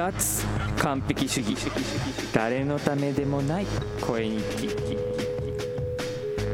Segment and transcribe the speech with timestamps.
[0.00, 0.46] 脱
[0.82, 1.54] 完璧主義。
[2.32, 3.66] 誰のためでもない。
[4.00, 4.68] 声日記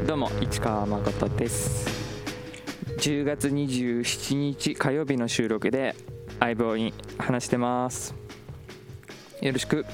[0.05, 1.87] どうも市川誠です。
[2.99, 5.95] 10月27日火曜日の収録で
[6.41, 8.13] 相棒に話してます。
[9.39, 9.85] よろしく。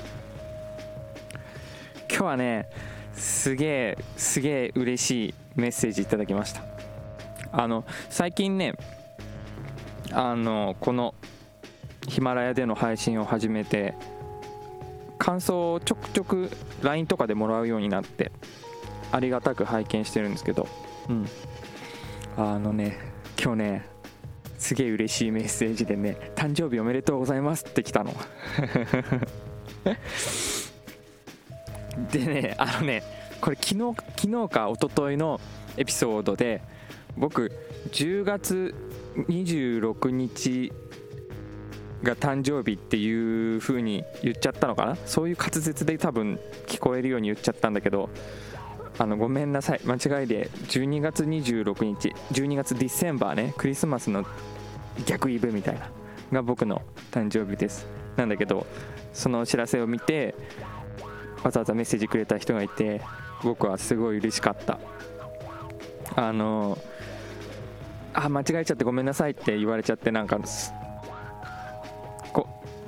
[2.09, 2.67] 今日はね
[3.13, 6.63] すげえすげえ嬉しいメッセージいただきました。
[7.51, 8.73] あの最近ね
[10.11, 11.13] あのこの
[12.07, 13.95] ヒマラヤでの配信を始めて
[15.17, 16.49] 感想をちょくちょく
[16.81, 18.31] LINE とかでもらうようになって
[19.11, 20.67] ありがたく拝見してるんですけど。
[21.09, 21.27] うん。
[22.35, 22.97] あのね
[23.39, 23.85] 今日ね
[24.57, 28.13] すげえ嬉しいメッセージでね「誕生日おめでとうございます」って来たの。
[32.11, 33.03] でねあのね
[33.39, 35.39] これ昨日昨日か一昨日の
[35.77, 36.61] エピソードで
[37.17, 37.51] 僕
[37.91, 38.73] 10月
[39.15, 40.71] 26日
[42.03, 44.97] が誕生日っていう風に言っちゃったのかな？
[45.05, 48.09] そういう滑舌で多分聞こえるように言っちゃったんだけど
[48.99, 49.81] あのごめんなさい。
[49.85, 54.25] 間違いで12月26日12月ディセンバーねクリスマスの
[55.05, 55.89] 逆イブみたいな
[56.31, 57.87] が僕の誕生日です。
[58.17, 58.67] なんだけど
[59.13, 60.35] そのお知らせを見て
[61.43, 63.01] わざわざメッセージくれた人がいて
[63.43, 64.79] 僕はすごい嬉しかった。
[66.15, 66.77] あの
[68.13, 70.39] あ間違えちゃってごめんなさいって言われちゃってなんか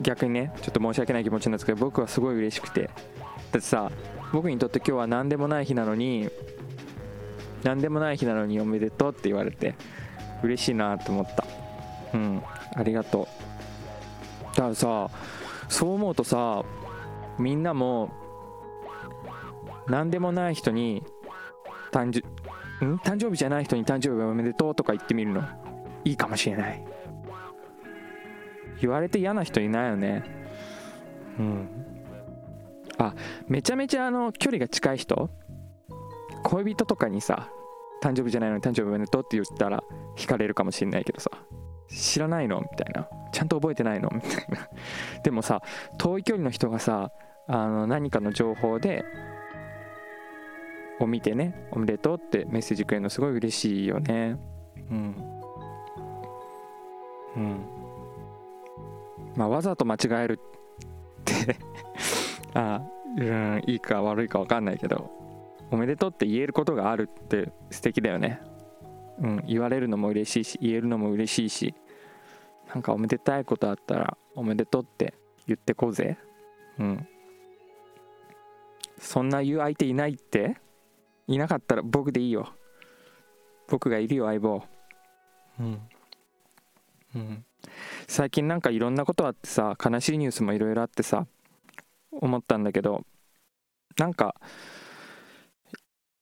[0.02, 2.84] 逆にねちょっと申し訳ない気持ちなんですけど僕はすごい嬉しくて。
[2.84, 2.92] だ
[3.60, 3.92] ってさ
[4.34, 6.30] 僕にとって今日は何でもない日なのに
[7.64, 9.76] 何でもない日なのにおめでとうって言われて
[10.44, 11.46] 嬉しいなと思った。
[12.14, 12.42] うん
[12.76, 13.28] ありがと
[14.44, 14.56] う。
[14.58, 15.10] だからさ
[15.70, 16.64] そう思うとさ
[17.40, 18.12] みんなも
[19.88, 21.04] 何でもない人に
[21.92, 22.98] 誕生ん？
[22.98, 25.44] 誕生日じゃない人に誕生日おめでとうとか言ってみるの
[26.04, 26.84] いいかもしれない。
[28.82, 30.24] 言われて嫌な人いないよね。
[31.40, 31.70] うん。
[32.98, 33.14] あ
[33.48, 35.30] めちゃめちゃあの距離が近い人？
[36.44, 37.50] 恋人とかにさ
[38.02, 39.84] 誕生日じゃないのに誕生日おめでとうって言ったら
[40.16, 41.30] 惹かれるかもしれないけどさ
[41.90, 42.62] 知らないの？
[42.62, 44.10] みたいなちゃんと覚えてないの？
[44.14, 44.70] みたいな。
[45.24, 45.62] でもさ
[45.98, 47.12] 遠い距離の人がさ
[47.48, 49.04] あの何かの情報で
[51.00, 54.38] を見てねおめでとうってメッセージくれるのすごい嬉しいよね。
[54.90, 55.16] うん。
[57.36, 57.75] うん
[59.36, 61.58] まあわざと間違えるって
[62.54, 62.82] あ
[63.18, 65.10] うんいいか悪いか分かんないけど
[65.72, 68.42] おめでとうって言えることがあるって素敵だよね。
[69.20, 71.74] うん言われるのも嬉しいし言えるのも嬉しいし
[72.74, 75.14] なんかおめでたいことあったらおめでとうって
[75.48, 76.18] 言ってこうぜ。
[76.80, 77.08] うん。
[78.98, 80.58] そんな言う相手いないって
[81.28, 82.54] いなかったら僕でいいよ。
[83.68, 84.64] 僕がいるよ相棒。
[85.60, 85.82] うん。
[88.08, 91.26] 最近なんかいろんなことあってさ悲しいニュースもいろいろあってさ
[92.12, 93.04] 思ったんだけど
[93.98, 94.36] なんか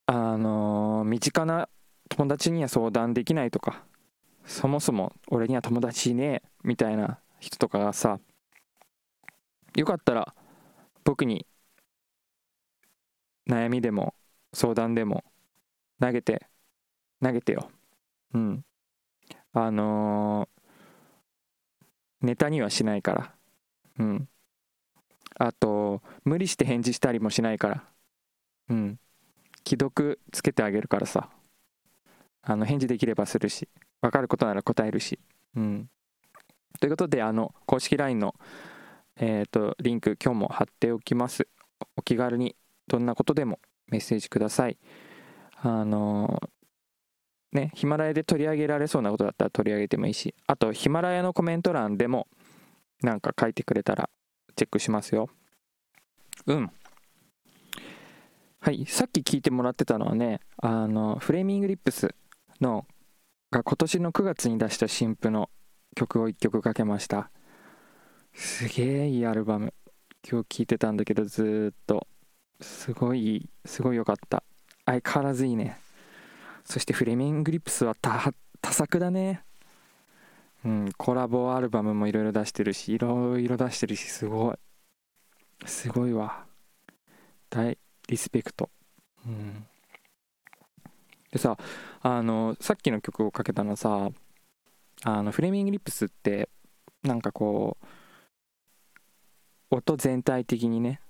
[0.05, 1.69] あのー身近な
[2.09, 3.83] 友達には相談できないとか
[4.45, 8.19] そもそも俺には友達いねえみたいな人とかがさ
[9.75, 10.33] よかったら
[11.03, 11.45] 僕に
[13.49, 14.13] 悩みでも
[14.53, 15.23] 相談でも
[15.99, 16.47] 投げて
[17.21, 17.69] 投げてよ。
[18.33, 18.65] うん。
[19.53, 20.62] あのー
[22.23, 23.35] ネタにはしないから。
[23.99, 24.29] うん。
[25.37, 27.83] あと無理して返事したりもしないから。
[28.69, 28.99] うん。
[29.67, 31.29] 既読つけてあげるからさ。
[32.41, 33.67] あの返事できればするし。
[34.01, 35.19] 分かることなら答えるし。
[35.55, 35.89] うん。
[36.79, 38.35] ということであの公式 LINE の
[39.17, 41.47] えっ、とリンク今日も貼っておきます。
[41.97, 42.55] お気軽に
[42.87, 44.77] どんなことでもメッセージください。
[45.61, 46.41] あの
[47.53, 52.27] ねヒマラヤで取り上げられそうなことだったら取り上げてもいいしあとヒマラヤのコメント欄でも
[53.01, 54.09] なんか書いてくれたら
[54.55, 55.29] チェックしますよ。
[56.45, 56.71] うん。
[58.59, 62.15] はいさっき聞いてもらってたのはねあのフレーミングリップス
[62.61, 62.85] の
[63.51, 65.49] が今年の9月に出した新譜の
[65.95, 67.29] 曲を1曲かけました。
[68.33, 69.73] すげえいいアルバム。
[70.27, 72.07] 今日聴いてたんだけどずっと。
[72.61, 74.43] すごいすごい良かった。
[74.85, 75.82] 相変わらずいいね。
[76.65, 79.43] そしてフレミングリップスは多多作だね。
[80.65, 84.55] うんコラボアルバムもいろいろ出してるしいろいろ出してるしすごい。
[85.65, 86.45] すごいわ。
[87.49, 87.77] 大
[88.07, 88.69] リスペクト。
[89.25, 89.65] うん。
[91.31, 91.57] でさ
[92.01, 94.09] あのさっきの曲をかけたのさ
[95.03, 96.47] あのフレミングリップスって
[97.03, 97.77] なんかこ
[99.69, 101.01] う音全体的にね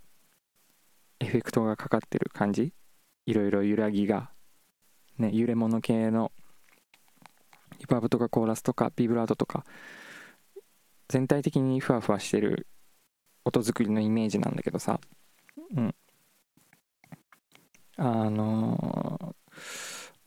[1.20, 2.74] エフェクトがかかってる感じ？
[3.26, 4.32] いろいろ揺らぎが。
[5.18, 6.32] ね揺れ物系の
[7.80, 9.66] リバーブとかコーラスとかビブラートとか
[11.10, 12.68] 全体的にふわふわしてる
[13.46, 15.00] 音作りのイメージなんだけどさ。
[15.76, 15.96] うん。
[17.98, 19.36] あの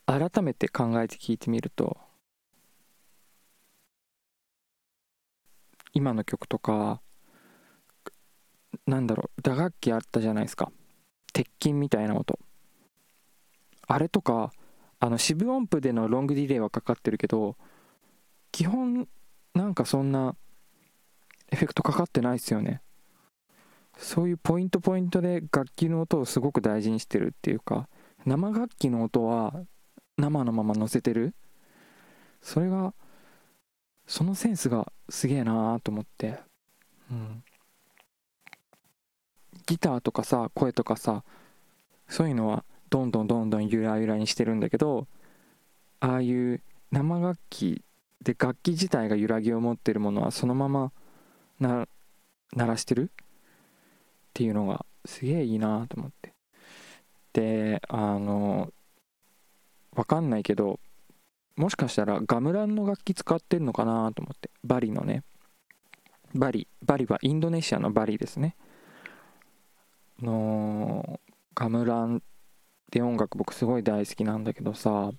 [0.07, 1.97] ー、改めて考えて聞いてみると
[5.91, 7.01] 今の曲とか
[8.85, 10.71] なんだろう打楽器あったじゃないですか。
[11.33, 12.39] 鉄筋みたいな音。
[13.85, 14.51] あれとか
[14.99, 17.55] あの四分音符でのロングディレイはかかってるけど
[18.51, 19.07] 基本
[19.53, 20.35] なんかそんな
[21.51, 22.81] エフェクトかかってないっすよね。
[23.97, 27.89] そういうポイントポイントで楽器の音をすごく大事にしてるっていうか
[28.25, 29.53] 生楽器の音は
[30.17, 31.33] 生のまま乗せてる。
[32.41, 32.93] それが
[34.05, 36.39] そのセンスがすげえなーと思って。
[37.11, 37.43] うん。
[39.65, 41.23] ギターとかさ声とかさ
[42.07, 45.07] そういうのはどんどんどんどんゆらゆらにしてるんだけど
[45.99, 46.61] ああいう
[46.91, 47.81] 生楽器
[48.23, 50.91] で楽器自体が揺らぎを持ってるものはそのまま
[51.59, 51.87] な
[52.53, 53.03] 鳴らしてる？
[53.03, 53.09] っ
[54.33, 56.33] ていうのがすげえいいなと思って。
[57.33, 58.71] であの
[59.95, 60.79] わかんないけど
[61.55, 64.49] もしかしたらガムランの楽器使ってんのかなと思って。
[64.63, 65.23] バリのね。
[66.35, 68.55] バリバリはインドネシアのバリですね。
[70.21, 71.19] の
[71.55, 72.21] ガムラン
[72.91, 75.11] て音楽僕すごい大好きなんだけどさ。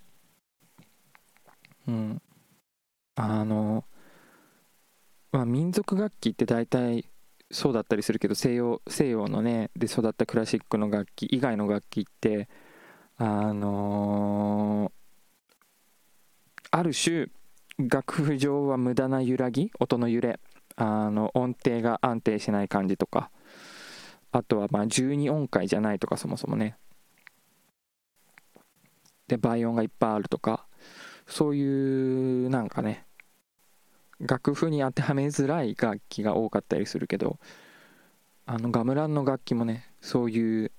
[1.87, 2.21] うん。
[3.15, 3.83] あの
[5.31, 7.05] まあ民族楽器って大体
[7.51, 12.47] そうだったりするけど西洋西洋のねで育ったクラシックの楽器以外の楽器って
[13.17, 17.27] あのー、ある種
[17.77, 20.39] 楽譜上は無駄な揺らぎ音の揺れ
[20.75, 23.31] あの音程が安定しない感じとか
[24.31, 26.77] あとはまあ12音階じゃないとかそもそもね。
[29.29, 30.65] で倍音がいっぱいあるとか
[31.25, 33.05] そういうなんかね
[34.19, 37.39] 楽譜に当てはめづらい楽器が多かったりするけど
[38.45, 40.71] あのガムランの楽器もねそういう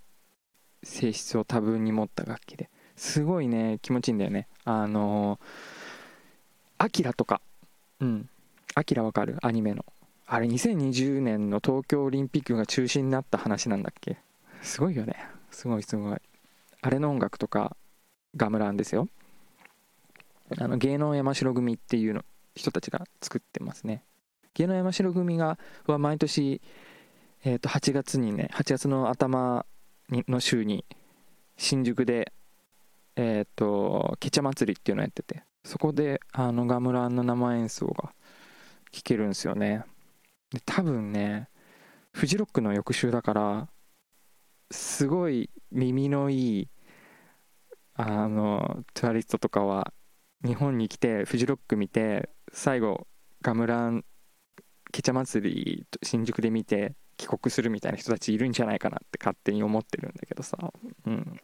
[0.83, 4.47] 性質を多分に持った楽器ですごいね気持ちいいんだよね。
[4.65, 5.41] あの
[6.77, 7.41] アキラとか
[8.01, 8.29] うん
[8.75, 9.39] アキラわかる？
[9.43, 9.85] アニメの。
[10.27, 14.19] あれ2020年の東京オリンピックが中止になった話なんだっけ？
[14.63, 15.17] すごいよね。
[15.51, 16.19] すごいすごい。
[16.83, 17.77] あれの音楽とか
[18.37, 19.09] ガムランですよ。
[20.59, 22.25] あの芸能山城組っていうの
[22.55, 24.03] 人たちが作ってますね。
[24.55, 26.61] 芸能山城組がは毎年、
[27.45, 29.65] えー、と8月にね8月の頭
[30.09, 30.85] にの週に
[31.57, 32.33] 新宿で
[33.17, 38.13] えっ、ー、とケチャ祭りっていうのをやっててそこであのガムランの生演奏が
[38.91, 39.85] 聴けるんですよね。
[40.53, 41.49] で多分ね
[42.13, 43.69] フジロックの翌週だから
[44.71, 46.69] すごい耳のいい
[48.01, 49.93] あのツアリストとかは
[50.45, 53.07] 日本に来てフジロック見て最後
[53.43, 54.05] ガムラン
[54.91, 60.57] ケチャ祭り新宿で見て帰国するみたいな人たちいるんじゃないかなって勝手に思ってるんだけどさ。
[61.07, 61.41] うん。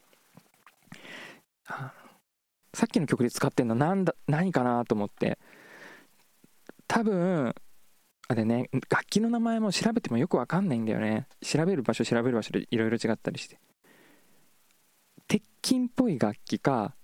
[2.73, 5.37] さっきの曲で使ってんのなんだ何かなと思って。
[6.87, 7.53] 多分
[8.29, 11.27] あれね楽器の名前も調べてもよくわかんないんだよね。
[11.41, 13.59] 調べる場所調べる場所でいろいろ違ったりして。
[15.27, 16.95] 鉄筋っぽい楽器か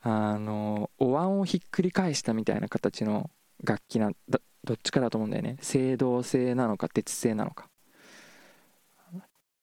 [0.00, 3.30] あのお椀をひっくり返したみたいな形の
[3.62, 5.56] 楽器なだどっちかだと思うんだよね。
[5.62, 7.68] 青銅製なのか鉄製なのか。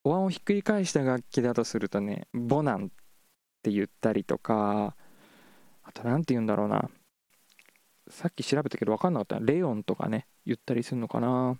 [0.03, 2.89] お椀をひっくり返した楽器だとするとねボナンっ
[3.61, 4.95] て言ったりとか
[5.83, 6.89] あと何て言うんだろうな。
[8.09, 9.39] さっき調べたけど分かんなかった。
[9.39, 11.57] レオンとかね言ったりするのかな。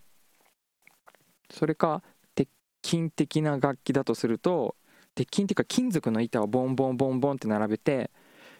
[1.51, 2.01] それか
[2.33, 2.50] 鉄
[2.83, 4.75] 筋的な楽器だとすると
[5.19, 8.09] 鉄筋っていうか金属の板をボンボンボンボンって並べて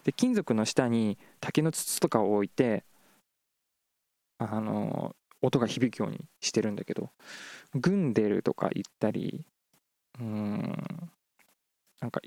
[0.04, 2.84] で金属の下に竹の筒とかを置いて
[4.38, 7.08] あの音が響くようにしてるんだけど
[7.74, 9.46] グンデルとか言ったり
[10.20, 10.76] うん
[11.98, 12.20] なんか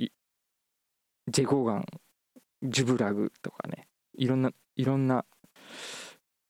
[1.28, 1.86] ジェゴガン
[2.64, 3.88] ジュブラグとかね
[4.18, 5.26] いろんないろんな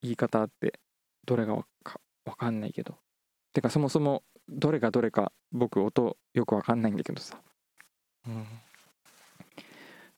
[0.02, 0.80] 言い方あって
[1.26, 2.96] どれがか分かんないけど。
[3.54, 7.40] てかそもそもどれがどれか僕音よく分かんないんだけどさ、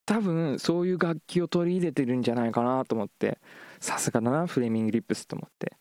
[0.05, 3.39] 多分そういう楽器を取り入れてるんじゃないかなと思って。
[3.79, 5.77] さすがだなフレーミングリップスと思って。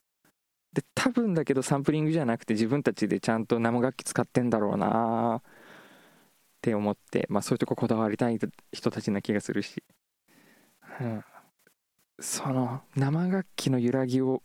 [0.72, 5.42] で多分だけどサンプリングじゃなくて自分たちでちゃんと生楽器使ってんだろうなっ
[6.60, 7.26] て思って。
[7.28, 8.38] まあそういうとここだわりたい
[8.72, 9.82] 人たちな気がするし、
[11.00, 11.24] うん、
[12.20, 14.42] その生楽器の揺らぎを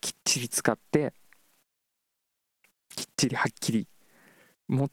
[0.00, 1.12] きっちり使って
[2.94, 3.88] きっちりはっきり
[4.68, 4.90] も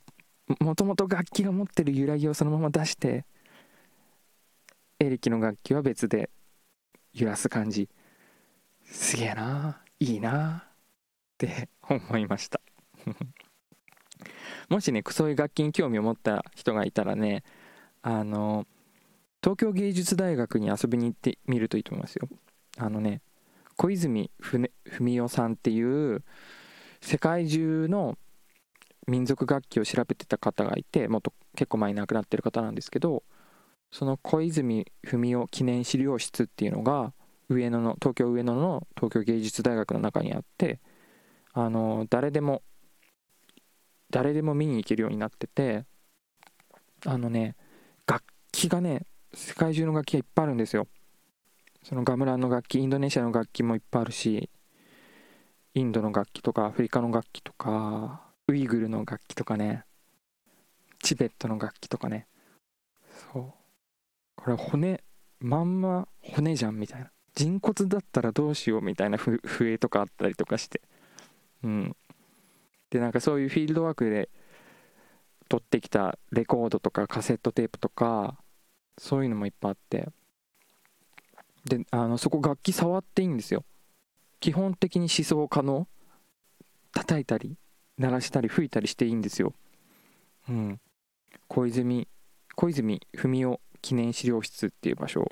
[0.60, 3.26] もともと楽器が持ってる揺らぎをそのまま出して
[5.00, 6.30] エレキの楽器は別で
[7.14, 7.90] 揺らす感じ。
[8.84, 10.72] すげえないいなっ
[11.38, 12.62] て思いました。
[14.70, 17.44] もしねそういう楽器に興味を持った人がいたらね
[18.02, 18.66] あの
[19.42, 22.28] 東京芸術大学に遊びに行ってみるといいと思いますよ。
[22.78, 23.22] あのね
[23.76, 24.70] 小泉文
[25.16, 26.24] 代さんっていう
[27.02, 28.18] 世界中の
[29.08, 33.24] 民族楽器を調べてた方がいてもっと結構前に亡くなってる方なんですけど
[33.92, 37.14] その小泉文雄記念資料室っていうのが
[37.50, 40.80] 上野の東京上野の東京芸術大学の中にあって
[41.54, 42.64] あの誰でも
[44.10, 45.86] 誰でも見に行けるようになってて
[47.06, 47.56] あのね
[48.08, 50.88] 楽器がね世界中の楽器がいっぱいあるんですよ。
[51.84, 54.50] そのガムランの楽器インドネシアの楽器もいっぱいあるし
[55.74, 59.86] インドの楽器とかアフリカの楽器とかウイグルの楽器とかね。
[61.02, 62.28] チベットの楽器とかね。
[63.32, 63.54] そう。
[64.36, 65.04] これ骨
[65.40, 67.12] まんま骨じゃんみたいな。
[67.36, 70.82] 人骨だったらどうしようみたいな笛とかあったりとかして。
[71.64, 71.96] うん。
[72.90, 74.30] でなんかそういうフィールドワークで
[75.50, 78.38] 撮ってきたレコードとかカセットテープとか
[78.98, 80.10] そういうのもいっぱいあって。
[81.66, 83.64] であのそこ楽器触っていいんですよ。
[84.40, 85.88] 基本的に思想可能。
[86.92, 87.58] 叩いたり。
[87.98, 89.54] 鳴らしたり吹いたりしていいんですよ。
[90.50, 90.80] うん。
[91.48, 92.08] 小泉
[92.56, 95.32] 小泉文雄記念資料室っていう場所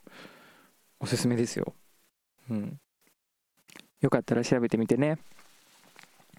[0.99, 1.73] おすすめですよ。
[2.49, 2.79] うん。
[4.01, 5.17] よかったら調べてみてね。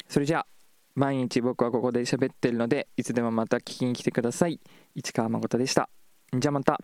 [0.08, 0.46] それじゃあ
[0.94, 4.60] 毎日僕はここで喋ってるのでいつでもまた聞きに来てください。
[4.94, 5.88] 市川誠でした。
[6.32, 6.80] じゃあまた。